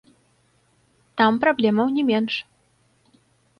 [1.21, 2.33] Там праблемаў не менш.